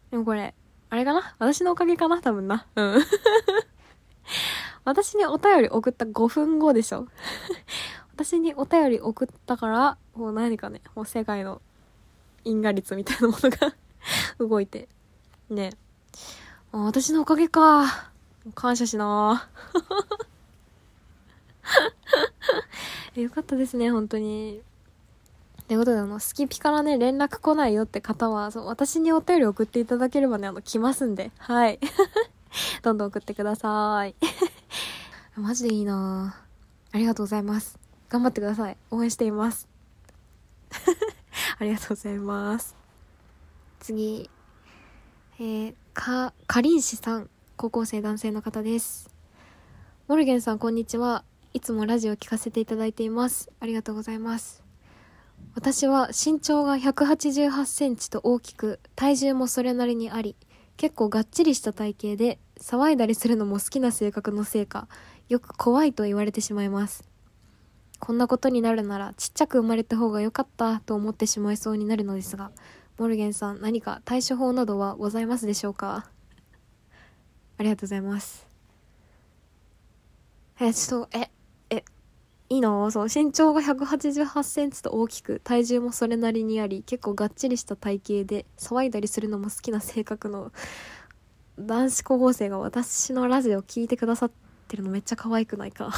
[0.09, 0.55] でもこれ、
[0.89, 1.35] あれかな？
[1.37, 2.21] 私のおかげかな？
[2.21, 2.65] 多分な。
[2.75, 3.03] うん。
[4.85, 7.07] 私にお便り送った5分後でしょ
[8.13, 11.61] 私にお便り送ったから、もう何かね、もう世界の
[12.45, 13.75] 因果率みたいなものが
[14.39, 14.87] 動いて。
[15.49, 15.71] ね。
[16.75, 18.11] あ私のおかげか。
[18.53, 19.47] 感謝しな
[23.15, 24.61] よかったですね、本当に。
[25.69, 31.79] ということで、あの、スキピからね、連絡来ないよって方は、そう、私にお便り送っていただければね、あの、来ますんで、はい。
[32.83, 34.13] どんどん送ってください。
[35.37, 36.35] マジでいいな
[36.91, 37.79] ありがとうございます。
[38.09, 38.75] 頑張ってください。
[38.91, 39.69] 応援しています。
[41.57, 42.75] ありがとうございます。
[43.79, 44.29] 次。
[45.39, 47.29] えー、か、かりんしさん。
[47.55, 49.09] 高校生男性の方です。
[50.09, 51.23] モルゲンさん、こんにちは。
[51.53, 53.49] いつもラジオ聞かせていただいています。
[53.61, 54.61] ありがとうございます。
[55.55, 60.35] 私は身長が188センチと大きく、体重もそれなりにあり、
[60.75, 64.89] 結構がっちりした体型で、騒いだりするのも好きな性格のせいか、
[65.29, 67.07] よく怖いと言われてしまいます。
[67.99, 72.51] こんなことになるならちっちゃく生まれた方が良かったと思ってしまいそうになるのですが、
[72.97, 76.09] モルゲンさん何か対処法などはございますでしょうか？
[77.57, 78.47] ありがとうございます。
[80.59, 81.29] え、ちょっと、え、
[81.69, 81.83] え、
[82.49, 82.89] いいの？
[82.91, 90.53] そう、身長が188センチと大きく、体重もそれなりにあり、結構がっちりした体型で、騒いだりするのも好きな性格の
[91.59, 94.31] 男子高校生が私のラジオを聞いてくださっ
[94.69, 95.91] てるのめっちゃ可愛くないか？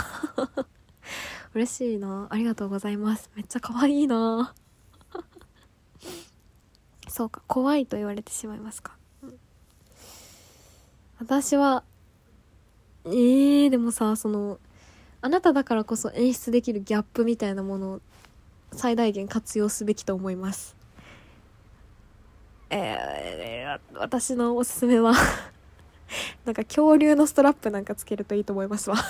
[1.53, 2.27] 嬉しいな。
[2.31, 3.29] ありがとうございます。
[3.35, 4.55] めっちゃ可愛いな。
[7.09, 8.95] そうか、怖いと言われてしまいますか。
[11.19, 11.83] 私は、
[13.05, 14.59] えー、でもさ、その、
[15.21, 18.01] あなただからこそ演出できるギャップみたいなものを
[18.73, 20.75] 最大限活用すべきと思います。
[22.69, 25.13] えー、私のおすすめは
[26.45, 28.97] なんか恐竜のストラップなんかつけるといいと思いますわ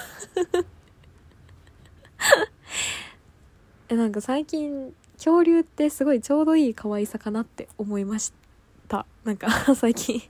[3.90, 8.32] えなんか最近恐竜ってすごいちょうどいい可愛さかなって思いまし
[8.88, 9.06] た。
[9.24, 10.22] なんか 最近。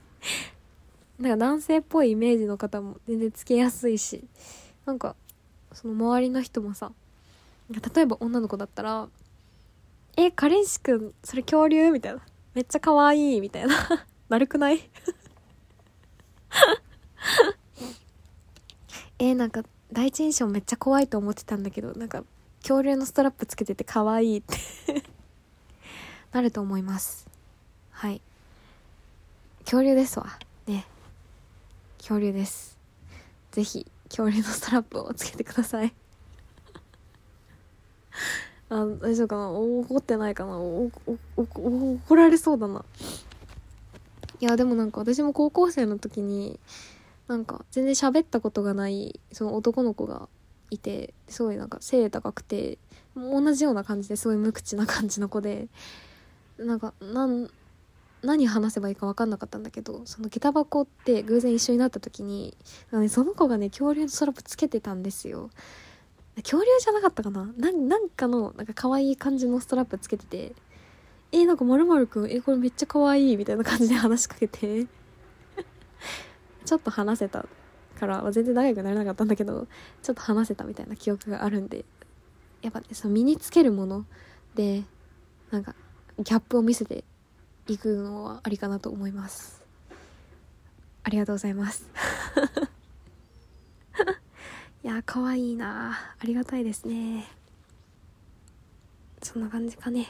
[1.18, 4.24] なんか男性っぽいイメージの方も全然つけやすいし。
[4.86, 5.14] なんか
[5.72, 6.92] その周りの人もさ
[7.70, 9.06] 例えば女の子だったら
[10.16, 12.22] 「え彼氏くんそれ恐竜?」みたいな
[12.54, 13.40] 「めっちゃ可愛い？
[13.42, 13.74] みたいな。
[14.30, 14.80] なるくない？
[19.18, 19.62] え、なんか
[19.92, 22.24] 第一印象めっちゃ怖いと思ってたんだけどなんか
[22.62, 24.56] 恐竜のストラップつけてて可愛いって。
[26.32, 27.26] なると思います。
[27.90, 28.20] はい。
[29.60, 30.38] 恐竜ですわ。
[30.66, 30.86] ね。
[31.98, 32.76] 恐竜です。
[33.52, 35.92] ぜひ恐竜のストラップをつけてください。
[38.70, 39.50] あ大丈夫かな？
[39.50, 40.58] 怒ってないかな？
[40.58, 42.84] 怒られそうだな。
[44.40, 46.60] いやでもなんか私も高校生の時に
[47.26, 50.28] なんか全然喋ったことがないその男の子が
[50.70, 52.78] いてすごいなんか背高くて
[53.16, 55.68] 同じような感じですごい無口な感じの子で
[56.58, 57.50] なんかなん
[58.22, 62.56] 何話せばいいか分かんなかったんだけどその下駄箱って偶然一緒になった時に、
[62.92, 65.50] ね、その子がね恐竜のストラップつけてたんですよ。
[66.36, 67.46] 恐竜じゃなかったかな？
[67.46, 70.52] なんかのなんか可愛い感じのストラップつけてて
[71.30, 74.86] えー、なんかまるくんえこれめっちゃ可愛いみたいな感じで話しかけて
[76.64, 77.46] ちょっと話せた。
[77.98, 79.66] から、まあ、全然仲良くなれなかったんだけど
[80.02, 81.84] ちょっと話せたみたいな記憶があるんで
[82.62, 84.04] やっぱねその身につけるもの
[84.54, 84.82] で
[85.50, 85.74] なんか
[86.18, 87.04] ギャップを見せて
[87.66, 89.62] いくのはありかなと思います。
[91.04, 91.88] ありがとうございます。
[94.84, 97.26] いや可愛いなありがたいですね
[99.22, 100.06] そんな感じかね。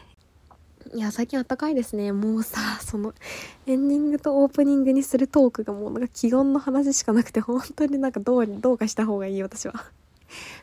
[0.95, 2.13] いや最近あったかいですね。
[2.13, 3.13] もうさその
[3.67, 9.85] エンディングとオープニングにするトークがもうなんか気温の話しかなくて本当になんかどうどうかした方がいい私は。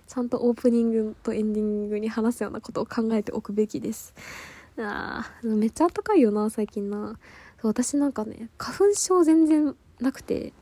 [0.07, 4.13] ちゃんとオープニングとエンディングに話すようなことを考えておくべきです。
[4.78, 7.17] あめっちゃあったかいよな最近な。
[7.61, 10.53] 私なんかね花粉症全然なくて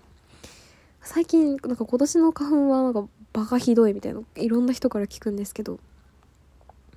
[1.02, 5.80] 最近なんか今年の花粉はなんかバカひどいみたいないろんな人から聞くんですけど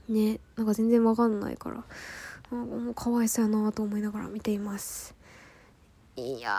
[0.08, 1.84] ねなんか全然わかんないから。
[2.50, 5.14] もうかわいそうやなと思いながら見ています。
[6.16, 6.50] いや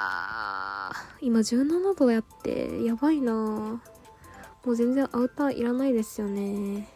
[1.19, 3.33] 今17度やってやばいな。
[3.33, 3.81] も
[4.65, 6.88] う全然アウターいらないですよね。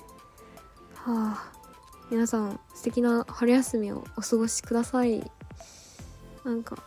[0.93, 1.51] はあ
[2.11, 5.31] 皆さん素敵な春休みをお過ごしください。
[6.43, 6.77] なんか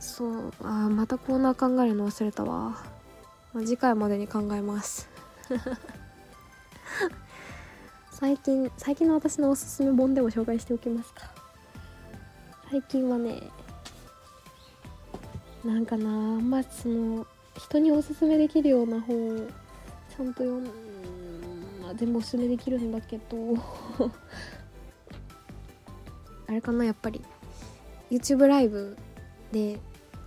[0.00, 2.82] そうあまたコーナー考えるの忘れたわ、
[3.54, 5.08] 次回までに考えます。
[8.22, 11.22] 最近最近の私のおすすめ本でも紹介しておきますか。
[12.70, 13.42] 最近はね
[15.64, 17.26] なんかなあんまその
[17.58, 20.64] 人におすすめできるような本をちゃんと読ん
[21.82, 23.56] まあ全部おすすめできるんだけど
[26.46, 27.20] あれかなやっぱり
[28.08, 28.96] YouTube ライブ
[29.50, 29.80] で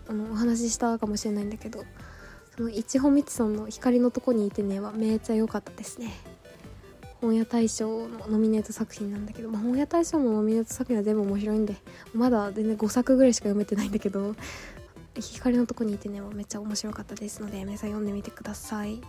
[0.10, 1.86] あのお話ししたかもしれないんだけど
[2.58, 6.35] その一本道さんの「光のとこにいてね」はめっちゃ良かったですね。
[7.26, 11.76] 本屋大賞のノミネート作品なんだけど、まあ、本屋大賞のノミネート作品は全部面白いんで
[12.14, 14.36] まだ全然5作ぐらいしか読めてないんだけど
[15.20, 19.02] 光のとこにいてねめっちゃ面白かったですので皆さん読んでみてください。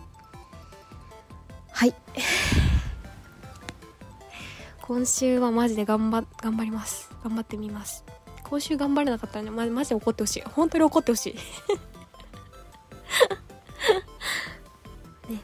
[1.69, 1.93] はい。
[4.81, 7.11] 今週はマジで頑張頑張ります。
[7.23, 8.03] 頑張ってみます。
[8.45, 10.41] 今週頑張れなかったらね、ま、マジで怒ってほしい。
[10.41, 11.35] 本当に怒ってほしい。
[15.31, 15.41] ね。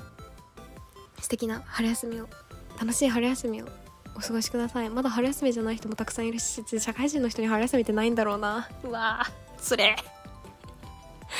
[1.21, 2.29] 素敵な春休みを。
[2.79, 3.65] 楽しい春休みを
[4.15, 4.89] お過ごしください。
[4.89, 8.69] まだ春休みじゃない人もたくさんいるし社会人の人に春休みってないんだろうな。
[8.83, 9.95] うわーつれ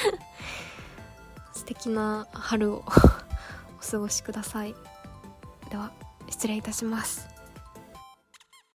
[1.54, 2.84] 素敵な春を
[3.80, 4.76] お過ごしください。
[5.70, 5.92] では
[6.30, 7.33] 失礼いたします。